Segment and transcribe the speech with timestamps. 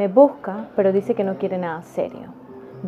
[0.00, 2.32] Me busca, pero dice que no quiere nada serio.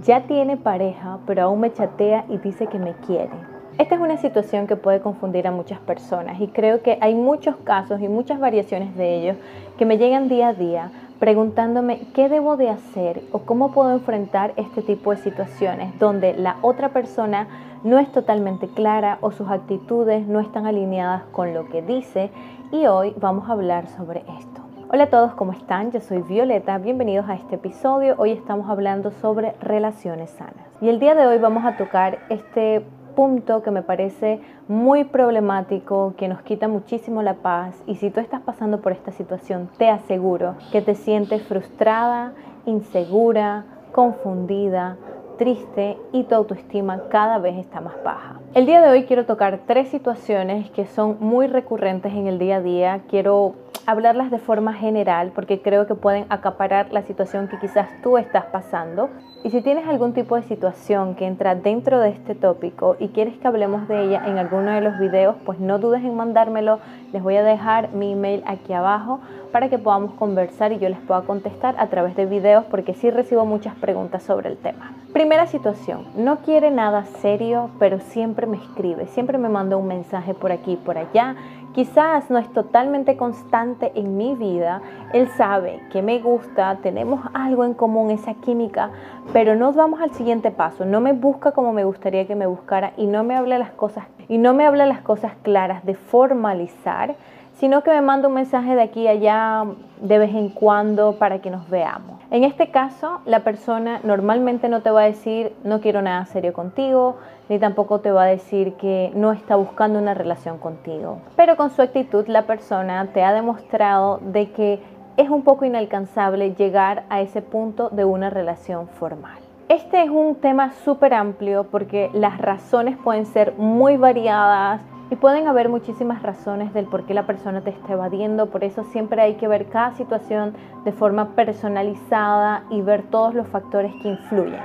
[0.02, 3.28] Ya tiene pareja, pero aún me chatea y dice que me quiere.
[3.76, 7.56] Esta es una situación que puede confundir a muchas personas y creo que hay muchos
[7.64, 9.36] casos y muchas variaciones de ellos
[9.76, 14.54] que me llegan día a día preguntándome qué debo de hacer o cómo puedo enfrentar
[14.56, 17.46] este tipo de situaciones donde la otra persona
[17.84, 22.30] no es totalmente clara o sus actitudes no están alineadas con lo que dice
[22.70, 24.51] y hoy vamos a hablar sobre esto.
[24.94, 25.90] Hola a todos, ¿cómo están?
[25.90, 28.14] Yo soy Violeta, bienvenidos a este episodio.
[28.18, 30.66] Hoy estamos hablando sobre relaciones sanas.
[30.82, 32.84] Y el día de hoy vamos a tocar este
[33.16, 38.20] punto que me parece muy problemático, que nos quita muchísimo la paz y si tú
[38.20, 42.34] estás pasando por esta situación, te aseguro que te sientes frustrada,
[42.66, 44.98] insegura, confundida,
[45.38, 48.40] triste y tu autoestima cada vez está más baja.
[48.52, 52.56] El día de hoy quiero tocar tres situaciones que son muy recurrentes en el día
[52.56, 53.00] a día.
[53.08, 53.54] Quiero
[53.86, 58.46] hablarlas de forma general porque creo que pueden acaparar la situación que quizás tú estás
[58.46, 59.10] pasando.
[59.44, 63.36] Y si tienes algún tipo de situación que entra dentro de este tópico y quieres
[63.38, 66.78] que hablemos de ella en alguno de los videos, pues no dudes en mandármelo.
[67.12, 71.00] Les voy a dejar mi email aquí abajo para que podamos conversar y yo les
[71.00, 74.92] pueda contestar a través de videos porque sí recibo muchas preguntas sobre el tema.
[75.12, 80.32] Primera situación, no quiere nada serio, pero siempre me escribe, siempre me manda un mensaje
[80.32, 81.36] por aquí, por allá
[81.72, 84.82] Quizás no es totalmente constante en mi vida,
[85.14, 88.90] él sabe que me gusta, tenemos algo en común, esa química,
[89.32, 92.92] pero no vamos al siguiente paso, no me busca como me gustaría que me buscara
[92.98, 97.16] y no me habla las cosas y no me habla las cosas claras de formalizar,
[97.54, 99.64] sino que me manda un mensaje de aquí a allá
[100.00, 102.20] de vez en cuando para que nos veamos.
[102.30, 106.52] En este caso, la persona normalmente no te va a decir no quiero nada serio
[106.52, 107.18] contigo,
[107.48, 111.18] ni tampoco te va a decir que no está buscando una relación contigo.
[111.36, 114.80] Pero con su actitud la persona te ha demostrado de que
[115.16, 119.38] es un poco inalcanzable llegar a ese punto de una relación formal.
[119.68, 124.80] Este es un tema súper amplio porque las razones pueden ser muy variadas,
[125.12, 128.82] y pueden haber muchísimas razones del por qué la persona te está evadiendo, por eso
[128.84, 130.54] siempre hay que ver cada situación
[130.86, 134.62] de forma personalizada y ver todos los factores que influyen.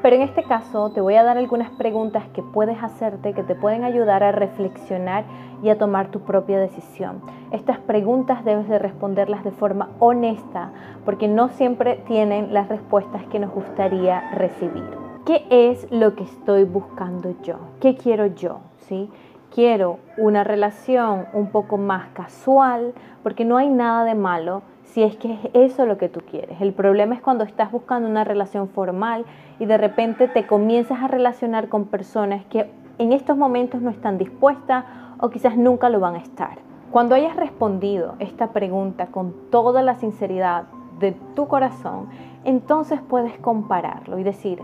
[0.00, 3.54] Pero en este caso te voy a dar algunas preguntas que puedes hacerte que te
[3.54, 5.24] pueden ayudar a reflexionar
[5.62, 7.20] y a tomar tu propia decisión.
[7.52, 10.72] Estas preguntas debes de responderlas de forma honesta
[11.04, 15.10] porque no siempre tienen las respuestas que nos gustaría recibir.
[15.26, 17.56] ¿Qué es lo que estoy buscando yo?
[17.80, 18.60] ¿Qué quiero yo?
[18.78, 19.10] ¿Sí?
[19.54, 25.16] Quiero una relación un poco más casual, porque no hay nada de malo si es
[25.16, 26.60] que es eso lo que tú quieres.
[26.60, 29.24] El problema es cuando estás buscando una relación formal
[29.58, 34.18] y de repente te comienzas a relacionar con personas que en estos momentos no están
[34.18, 34.84] dispuestas
[35.20, 36.58] o quizás nunca lo van a estar.
[36.90, 40.64] Cuando hayas respondido esta pregunta con toda la sinceridad
[40.98, 42.08] de tu corazón,
[42.44, 44.60] entonces puedes compararlo y decir,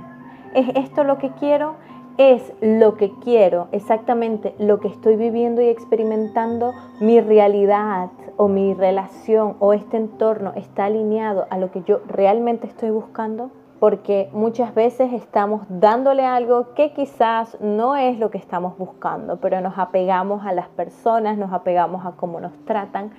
[0.55, 1.77] ¿es esto lo que quiero?
[2.19, 8.75] Es lo que quiero, exactamente lo que estoy viviendo y experimentando, mi realidad o mi
[8.75, 13.51] relación o este entorno está alineado a lo que yo realmente estoy buscando?
[13.79, 19.61] Porque muchas veces estamos dándole algo que quizás no es lo que estamos buscando, pero
[19.61, 23.11] nos apegamos a las personas, nos apegamos a cómo nos tratan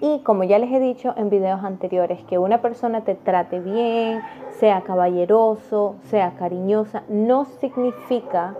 [0.00, 4.22] y como ya les he dicho en videos anteriores, que una persona te trate bien,
[4.58, 8.54] sea caballeroso, sea cariñosa, no significa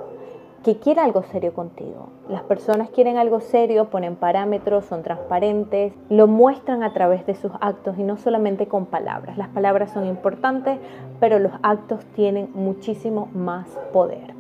[0.65, 2.09] que quiera algo serio contigo.
[2.29, 7.53] Las personas quieren algo serio, ponen parámetros, son transparentes, lo muestran a través de sus
[7.61, 9.39] actos y no solamente con palabras.
[9.39, 10.79] Las palabras son importantes,
[11.21, 14.35] pero los actos tienen muchísimo más poder.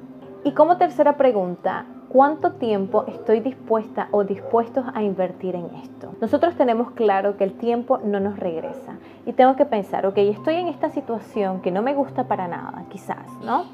[0.44, 6.08] Y como tercera pregunta, ¿Cuánto tiempo estoy dispuesta o dispuestos a invertir en esto?
[6.22, 8.96] Nosotros tenemos claro que el tiempo no nos regresa
[9.26, 12.84] y tengo que pensar, ok, estoy en esta situación que no me gusta para nada,
[12.88, 13.64] quizás, ¿no?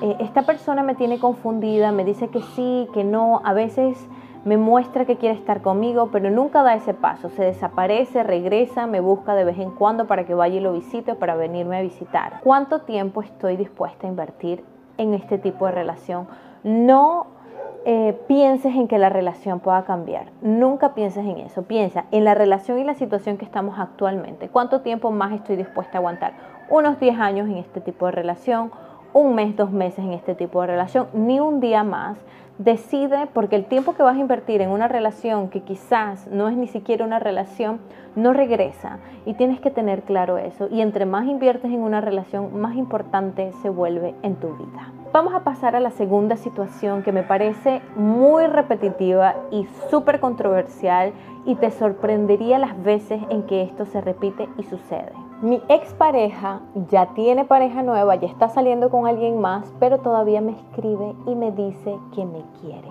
[0.00, 3.98] Eh, esta persona me tiene confundida, me dice que sí, que no, a veces
[4.44, 9.00] me muestra que quiere estar conmigo, pero nunca da ese paso, se desaparece, regresa, me
[9.00, 11.82] busca de vez en cuando para que vaya y lo visite o para venirme a
[11.82, 12.38] visitar.
[12.44, 14.64] ¿Cuánto tiempo estoy dispuesta a invertir
[14.98, 16.28] en este tipo de relación?
[16.62, 17.41] No
[17.84, 20.26] eh, pienses en que la relación pueda cambiar.
[20.40, 21.62] Nunca pienses en eso.
[21.62, 24.48] Piensa en la relación y la situación que estamos actualmente.
[24.48, 26.32] ¿Cuánto tiempo más estoy dispuesta a aguantar?
[26.68, 28.70] Unos 10 años en este tipo de relación,
[29.12, 32.18] un mes, dos meses en este tipo de relación, ni un día más.
[32.62, 36.56] Decide, porque el tiempo que vas a invertir en una relación que quizás no es
[36.56, 37.80] ni siquiera una relación,
[38.14, 39.00] no regresa.
[39.26, 40.68] Y tienes que tener claro eso.
[40.70, 44.92] Y entre más inviertes en una relación, más importante se vuelve en tu vida.
[45.12, 51.12] Vamos a pasar a la segunda situación que me parece muy repetitiva y súper controversial
[51.44, 55.12] y te sorprendería las veces en que esto se repite y sucede.
[55.42, 60.52] Mi expareja ya tiene pareja nueva, ya está saliendo con alguien más, pero todavía me
[60.52, 62.88] escribe y me dice que me quiere.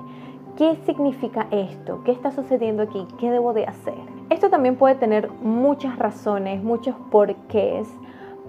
[0.57, 2.03] ¿Qué significa esto?
[2.03, 3.07] ¿Qué está sucediendo aquí?
[3.19, 3.95] ¿Qué debo de hacer?
[4.29, 7.87] Esto también puede tener muchas razones, muchos porqués,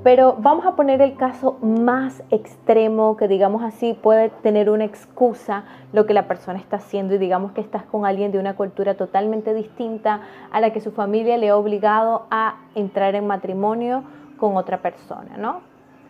[0.02, 5.64] pero vamos a poner el caso más extremo, que digamos así puede tener una excusa
[5.92, 8.94] lo que la persona está haciendo y digamos que estás con alguien de una cultura
[8.94, 14.02] totalmente distinta a la que su familia le ha obligado a entrar en matrimonio
[14.38, 15.60] con otra persona, ¿no?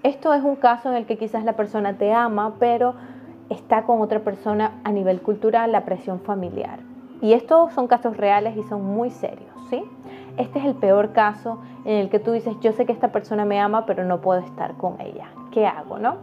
[0.02, 2.94] Esto es un caso en el que quizás la persona te ama, pero
[3.52, 6.80] está con otra persona a nivel cultural, la presión familiar.
[7.20, 9.84] Y estos son casos reales y son muy serios, ¿sí?
[10.36, 13.44] Este es el peor caso en el que tú dices, yo sé que esta persona
[13.44, 15.28] me ama, pero no puedo estar con ella.
[15.52, 16.16] ¿Qué hago, no?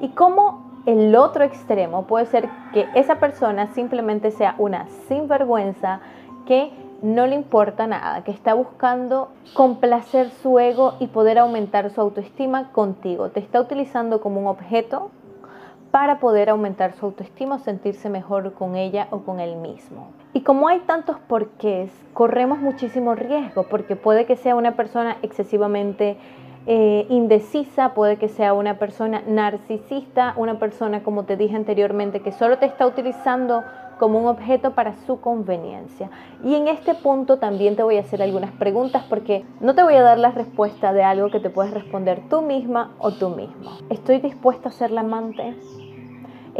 [0.00, 6.00] Y cómo el otro extremo puede ser que esa persona simplemente sea una sinvergüenza
[6.46, 6.70] que
[7.02, 12.72] no le importa nada, que está buscando complacer su ego y poder aumentar su autoestima
[12.72, 13.30] contigo.
[13.30, 15.10] Te está utilizando como un objeto
[15.90, 20.12] para poder aumentar su autoestima sentirse mejor con ella o con él mismo.
[20.32, 26.16] Y como hay tantos porqués, corremos muchísimo riesgo porque puede que sea una persona excesivamente
[26.66, 32.32] eh, indecisa, puede que sea una persona narcisista, una persona, como te dije anteriormente, que
[32.32, 33.64] solo te está utilizando
[33.98, 36.10] como un objeto para su conveniencia.
[36.42, 39.94] Y en este punto también te voy a hacer algunas preguntas porque no te voy
[39.94, 43.72] a dar la respuesta de algo que te puedes responder tú misma o tú mismo.
[43.90, 45.54] ¿Estoy dispuesta a ser la amante?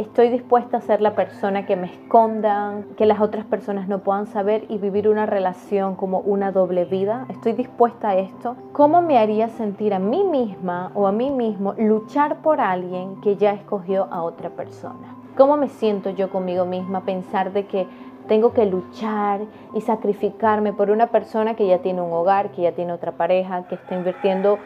[0.01, 4.25] Estoy dispuesta a ser la persona que me escondan, que las otras personas no puedan
[4.25, 7.27] saber y vivir una relación como una doble vida.
[7.29, 8.55] Estoy dispuesta a esto.
[8.73, 13.35] ¿Cómo me haría sentir a mí misma o a mí mismo luchar por alguien que
[13.35, 15.15] ya escogió a otra persona?
[15.37, 17.85] ¿Cómo me siento yo conmigo misma pensar de que
[18.27, 19.41] tengo que luchar
[19.75, 23.67] y sacrificarme por una persona que ya tiene un hogar, que ya tiene otra pareja,
[23.67, 24.57] que está invirtiendo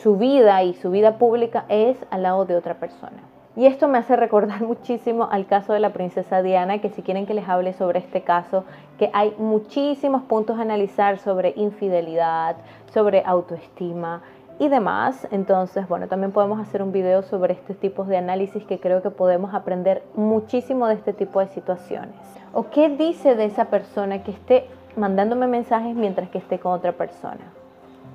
[0.00, 3.18] su, vida y su vida pública es al lado de otra persona?
[3.54, 7.26] Y esto me hace recordar muchísimo al caso de la princesa Diana, que si quieren
[7.26, 8.64] que les hable sobre este caso,
[8.98, 12.56] que hay muchísimos puntos a analizar sobre infidelidad,
[12.92, 14.22] sobre autoestima
[14.58, 15.28] y demás.
[15.30, 19.10] Entonces, bueno, también podemos hacer un video sobre este tipo de análisis que creo que
[19.10, 22.14] podemos aprender muchísimo de este tipo de situaciones.
[22.54, 24.66] ¿O qué dice de esa persona que esté
[24.96, 27.52] mandándome mensajes mientras que esté con otra persona?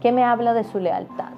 [0.01, 1.31] ¿Qué me habla de su lealtad?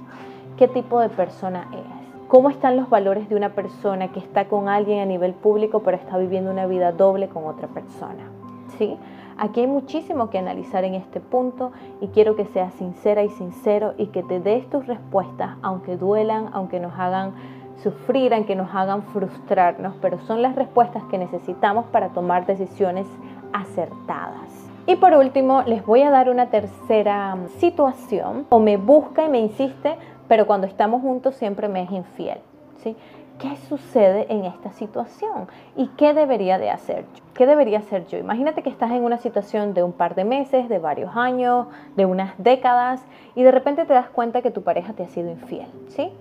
[0.58, 1.99] ¿Qué tipo de persona es?
[2.30, 5.98] Cómo están los valores de una persona que está con alguien a nivel público pero
[5.98, 8.30] está viviendo una vida doble con otra persona.
[8.78, 8.96] ¿Sí?
[9.36, 11.72] Aquí hay muchísimo que analizar en este punto
[12.02, 16.50] y quiero que seas sincera y sincero y que te des tus respuestas, aunque duelan,
[16.54, 17.34] aunque nos hagan
[17.82, 23.08] sufrir, aunque nos hagan frustrarnos, pero son las respuestas que necesitamos para tomar decisiones
[23.54, 24.70] acertadas.
[24.86, 29.40] Y por último, les voy a dar una tercera situación, o me busca y me
[29.40, 29.96] insiste
[30.30, 32.38] pero cuando estamos juntos siempre me es infiel.
[32.78, 32.96] ¿sí?
[33.40, 35.48] ¿Qué sucede en esta situación?
[35.76, 37.24] ¿Y qué debería de hacer yo?
[37.34, 38.18] ¿Qué debería hacer yo?
[38.18, 42.06] Imagínate que estás en una situación de un par de meses, de varios años, de
[42.06, 43.02] unas décadas,
[43.36, 46.12] y de repente te das cuenta que tu pareja te ha sido infiel, ¿sí?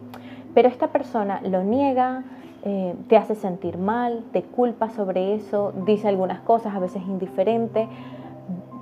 [0.55, 2.22] Pero esta persona lo niega,
[2.62, 7.88] eh, te hace sentir mal, te culpa sobre eso, dice algunas cosas, a veces indiferente,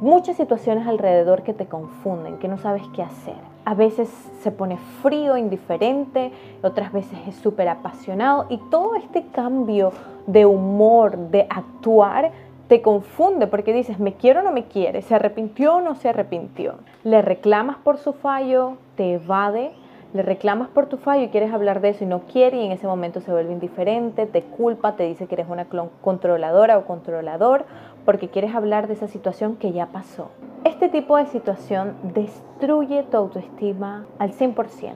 [0.01, 3.56] muchas situaciones alrededor que te confunden, que no sabes qué hacer.
[3.67, 4.09] A veces
[4.43, 6.31] se pone frío, indiferente,
[6.63, 9.93] otras veces es súper apasionado y todo este cambio
[10.29, 12.31] de humor, de actuar,
[12.69, 15.03] te confunde porque dices, ¿me quiero o no me quiere?
[15.03, 16.77] ¿Se arrepintió o no se arrepintió?
[17.03, 19.73] Le reclamas por su fallo, te evade,
[20.15, 22.71] le reclamas por tu fallo y quieres hablar de eso y no quiere y en
[22.71, 25.67] ese momento se vuelve indiferente, te culpa, te dice que eres una
[26.03, 27.65] controladora o controlador
[28.07, 30.31] porque quieres hablar de esa situación que ya pasó.
[30.65, 34.95] Este tipo de situación destruye tu autoestima al 100%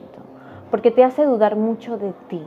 [0.71, 2.41] porque te hace dudar mucho de ti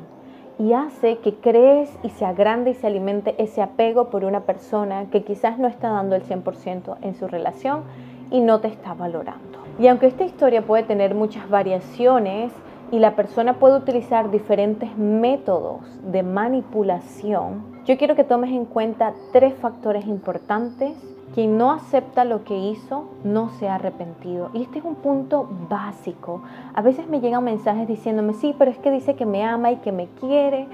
[0.58, 5.06] y hace que crees y se agrande y se alimente ese apego por una persona
[5.10, 7.82] que quizás no está dando el 100% en su relación
[8.30, 9.58] y no te está valorando.
[9.78, 12.52] Y aunque esta historia puede tener muchas variaciones
[12.94, 15.80] y la persona puede utilizar diferentes métodos
[16.12, 20.92] de manipulación, yo quiero que tomes en cuenta tres factores importantes.
[21.34, 24.50] Quien no acepta lo que hizo no se ha arrepentido.
[24.54, 26.42] Y este es un punto básico.
[26.72, 29.78] A veces me llegan mensajes diciéndome, sí, pero es que dice que me ama y
[29.78, 30.68] que me quiere,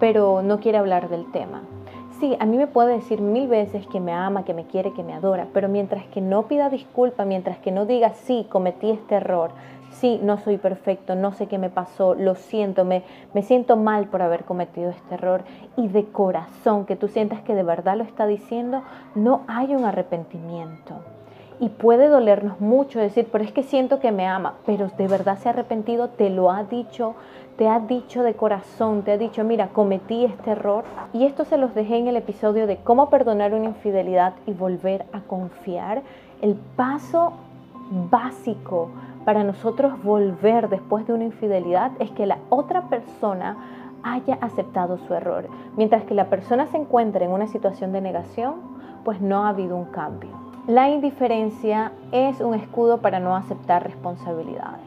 [0.00, 1.60] pero no quiere hablar del tema.
[2.18, 5.02] Sí, a mí me puede decir mil veces que me ama, que me quiere, que
[5.02, 9.16] me adora, pero mientras que no pida disculpa, mientras que no diga, sí, cometí este
[9.16, 9.50] error,
[9.90, 13.02] sí, no soy perfecto, no sé qué me pasó, lo siento, me,
[13.34, 15.44] me siento mal por haber cometido este error
[15.76, 18.82] y de corazón, que tú sientas que de verdad lo está diciendo,
[19.14, 21.00] no hay un arrepentimiento.
[21.58, 25.38] Y puede dolernos mucho decir, pero es que siento que me ama, pero de verdad
[25.38, 27.14] se ha arrepentido, te lo ha dicho,
[27.56, 30.84] te ha dicho de corazón, te ha dicho, mira, cometí este error.
[31.14, 35.06] Y esto se los dejé en el episodio de cómo perdonar una infidelidad y volver
[35.12, 36.02] a confiar.
[36.42, 37.32] El paso
[38.10, 38.90] básico
[39.26, 43.56] para nosotros volver después de una infidelidad es que la otra persona
[44.04, 45.48] haya aceptado su error.
[45.76, 48.54] Mientras que la persona se encuentra en una situación de negación,
[49.04, 50.30] pues no ha habido un cambio.
[50.68, 54.80] La indiferencia es un escudo para no aceptar responsabilidades.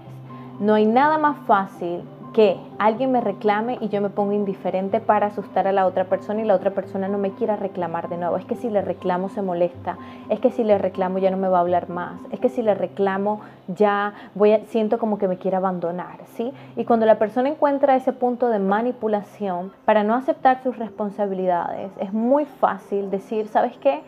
[0.61, 5.27] No hay nada más fácil que alguien me reclame y yo me pongo indiferente para
[5.27, 8.37] asustar a la otra persona y la otra persona no me quiera reclamar de nuevo.
[8.37, 9.97] Es que si le reclamo se molesta,
[10.29, 12.61] es que si le reclamo ya no me va a hablar más, es que si
[12.61, 16.51] le reclamo ya voy a, siento como que me quiere abandonar, ¿sí?
[16.75, 22.13] Y cuando la persona encuentra ese punto de manipulación para no aceptar sus responsabilidades, es
[22.13, 24.01] muy fácil decir, ¿sabes qué?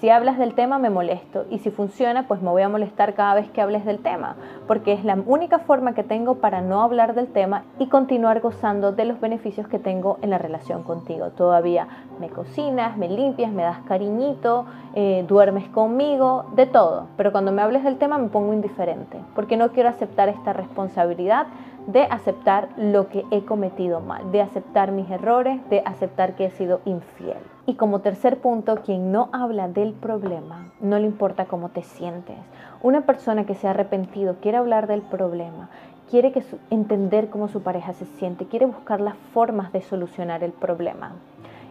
[0.00, 3.34] Si hablas del tema me molesto y si funciona pues me voy a molestar cada
[3.34, 4.36] vez que hables del tema,
[4.66, 8.92] porque es la única forma que tengo para no hablar del tema y continuar gozando
[8.92, 11.30] de los beneficios que tengo en la relación contigo.
[11.30, 11.88] Todavía
[12.20, 17.62] me cocinas, me limpias, me das cariñito, eh, duermes conmigo, de todo, pero cuando me
[17.62, 21.46] hables del tema me pongo indiferente, porque no quiero aceptar esta responsabilidad
[21.86, 26.50] de aceptar lo que he cometido mal, de aceptar mis errores, de aceptar que he
[26.50, 27.38] sido infiel.
[27.66, 32.36] Y como tercer punto, quien no habla del problema, no le importa cómo te sientes.
[32.82, 35.68] Una persona que se ha arrepentido quiere hablar del problema,
[36.10, 36.32] quiere
[36.70, 41.12] entender cómo su pareja se siente, quiere buscar las formas de solucionar el problema.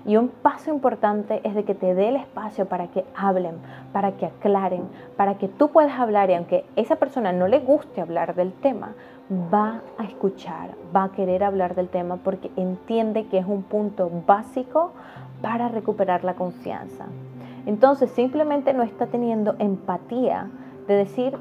[0.06, 3.56] Y un paso importante es de que te dé el espacio para que hablen,
[3.92, 4.84] para que aclaren,
[5.18, 8.94] para que tú puedas hablar y aunque esa persona no le guste hablar del tema,
[9.32, 14.12] va a escuchar, va a querer hablar del tema porque entiende que es un punto
[14.28, 14.92] básico
[15.42, 17.06] para recuperar la confianza.
[17.66, 20.50] Entonces simplemente no está teniendo empatía
[20.88, 21.36] de decir,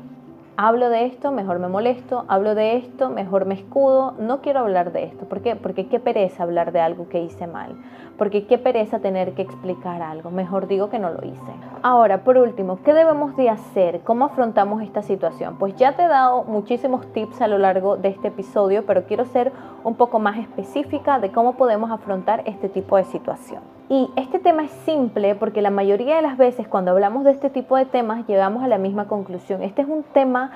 [0.56, 4.92] hablo de esto, mejor me molesto, hablo de esto, mejor me escudo, no quiero hablar
[4.92, 5.26] de esto.
[5.26, 5.56] ¿Por qué?
[5.56, 7.74] Porque qué pereza hablar de algo que hice mal,
[8.16, 11.40] porque qué pereza tener que explicar algo, mejor digo que no lo hice.
[11.82, 14.00] Ahora, por último, ¿qué debemos de hacer?
[14.00, 15.56] ¿Cómo afrontamos esta situación?
[15.58, 19.24] Pues ya te he dado muchísimos tips a lo largo de este episodio, pero quiero
[19.24, 23.62] ser un poco más específica de cómo podemos afrontar este tipo de situación.
[23.88, 27.50] Y este tema es simple porque la mayoría de las veces cuando hablamos de este
[27.50, 29.62] tipo de temas llegamos a la misma conclusión.
[29.62, 30.52] Este es un tema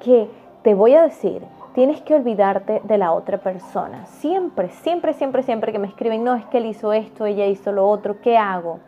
[0.00, 0.28] que
[0.62, 1.42] te voy a decir,
[1.74, 4.06] tienes que olvidarte de la otra persona.
[4.06, 7.70] Siempre, siempre, siempre, siempre que me escriben, no, es que él hizo esto, ella hizo
[7.70, 8.80] lo otro, ¿qué hago?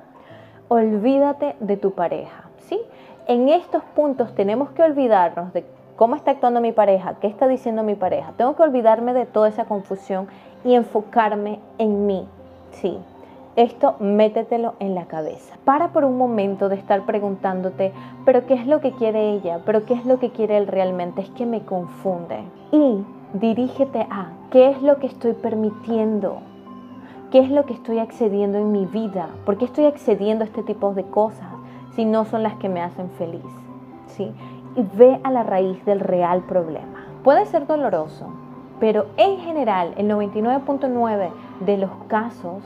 [0.69, 2.81] Olvídate de tu pareja, ¿sí?
[3.29, 7.85] En estos puntos tenemos que olvidarnos de cómo está actuando mi pareja, qué está diciendo
[7.85, 8.33] mi pareja.
[8.37, 10.27] Tengo que olvidarme de toda esa confusión
[10.65, 12.27] y enfocarme en mí,
[12.73, 12.99] ¿sí?
[13.57, 15.55] Esto métetelo en la cabeza.
[15.65, 17.93] Para por un momento de estar preguntándote,
[18.25, 19.61] pero ¿qué es lo que quiere ella?
[19.65, 21.21] ¿Pero qué es lo que quiere él realmente?
[21.21, 22.41] Es que me confunde.
[22.73, 26.39] Y dirígete a, ¿qué es lo que estoy permitiendo?
[27.31, 29.29] ¿Qué es lo que estoy accediendo en mi vida?
[29.47, 31.47] ¿Por qué estoy accediendo a este tipo de cosas
[31.95, 33.45] si no son las que me hacen feliz?
[34.09, 34.33] ¿Sí?
[34.75, 37.07] Y ve a la raíz del real problema.
[37.23, 38.27] Puede ser doloroso,
[38.81, 41.29] pero en general el 99.9
[41.65, 42.65] de los casos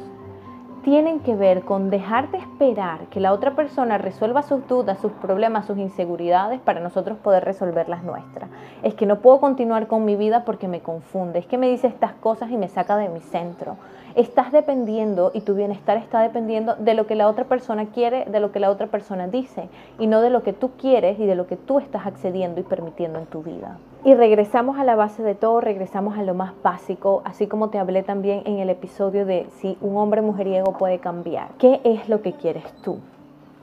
[0.83, 5.13] tienen que ver con dejar de esperar que la otra persona resuelva sus dudas, sus
[5.13, 8.49] problemas, sus inseguridades para nosotros poder resolver las nuestras.
[8.83, 11.87] Es que no puedo continuar con mi vida porque me confunde, es que me dice
[11.87, 13.77] estas cosas y me saca de mi centro.
[14.19, 18.41] Estás dependiendo y tu bienestar está dependiendo de lo que la otra persona quiere, de
[18.41, 21.37] lo que la otra persona dice y no de lo que tú quieres y de
[21.37, 23.79] lo que tú estás accediendo y permitiendo en tu vida.
[24.05, 27.79] Y regresamos a la base de todo, regresamos a lo más básico, así como te
[27.79, 31.51] hablé también en el episodio de si un hombre mujeriego puede cambiar.
[31.57, 32.99] ¿Qué es lo que quieres tú?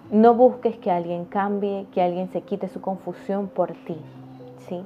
[0.09, 3.97] No busques que alguien cambie, que alguien se quite su confusión por ti.
[4.69, 4.83] ¿sí?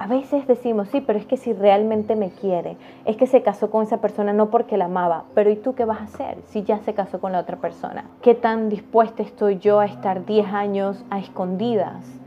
[0.00, 3.70] A veces decimos, sí, pero es que si realmente me quiere, es que se casó
[3.70, 6.62] con esa persona no porque la amaba, pero ¿y tú qué vas a hacer si
[6.62, 8.04] ya se casó con la otra persona?
[8.22, 12.18] ¿Qué tan dispuesta estoy yo a estar 10 años a escondidas?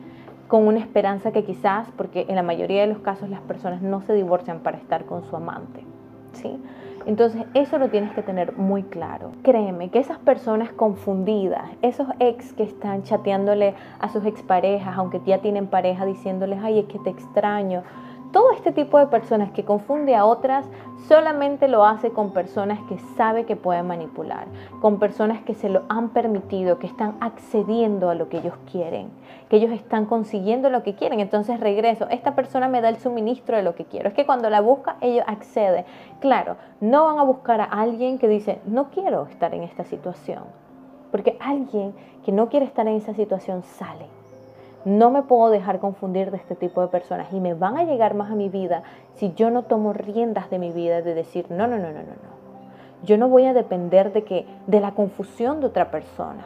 [0.51, 4.01] con una esperanza que quizás, porque en la mayoría de los casos las personas no
[4.01, 5.85] se divorcian para estar con su amante,
[6.33, 6.59] ¿sí?
[7.05, 9.31] Entonces eso lo tienes que tener muy claro.
[9.43, 15.39] Créeme que esas personas confundidas, esos ex que están chateándole a sus exparejas, aunque ya
[15.39, 17.83] tienen pareja, diciéndoles, ay, es que te extraño,
[18.31, 20.65] todo este tipo de personas que confunde a otras
[21.07, 24.47] solamente lo hace con personas que sabe que pueden manipular,
[24.79, 29.09] con personas que se lo han permitido, que están accediendo a lo que ellos quieren,
[29.49, 31.19] que ellos están consiguiendo lo que quieren.
[31.19, 34.07] Entonces regreso, esta persona me da el suministro de lo que quiero.
[34.07, 35.85] Es que cuando la busca, ellos accede.
[36.21, 40.43] Claro, no van a buscar a alguien que dice, no quiero estar en esta situación,
[41.11, 44.20] porque alguien que no quiere estar en esa situación sale
[44.83, 48.15] No me puedo dejar confundir de este tipo de personas y me van a llegar
[48.15, 48.83] más a mi vida
[49.13, 52.01] si yo no tomo riendas de mi vida de decir, no, no, no, no, no,
[52.01, 52.41] no.
[53.03, 56.45] Yo no voy a depender de que de la confusión de otra persona.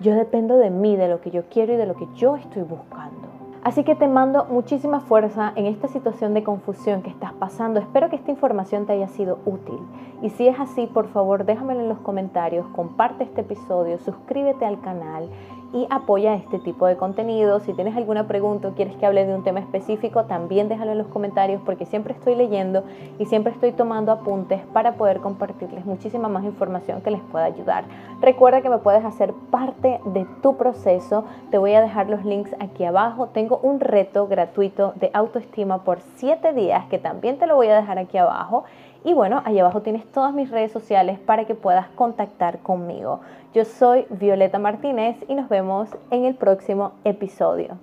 [0.00, 2.62] Yo dependo de mí, de lo que yo quiero y de lo que yo estoy
[2.62, 3.28] buscando.
[3.62, 7.78] Así que te mando muchísima fuerza en esta situación de confusión que estás pasando.
[7.78, 9.78] Espero que esta información te haya sido útil.
[10.22, 14.80] Y si es así, por favor, déjamelo en los comentarios, comparte este episodio, suscríbete al
[14.80, 15.28] canal
[15.72, 17.60] y apoya este tipo de contenido.
[17.60, 20.98] Si tienes alguna pregunta o quieres que hable de un tema específico, también déjalo en
[20.98, 22.84] los comentarios porque siempre estoy leyendo
[23.18, 27.84] y siempre estoy tomando apuntes para poder compartirles muchísima más información que les pueda ayudar.
[28.20, 31.24] Recuerda que me puedes hacer parte de tu proceso.
[31.50, 33.28] Te voy a dejar los links aquí abajo.
[33.28, 37.76] Tengo un reto gratuito de autoestima por 7 días que también te lo voy a
[37.76, 38.64] dejar aquí abajo.
[39.04, 43.20] Y bueno, ahí abajo tienes todas mis redes sociales para que puedas contactar conmigo.
[43.54, 47.78] Yo soy Violeta Martínez y nos vemos en el próximo episodio.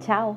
[0.00, 0.36] Chao.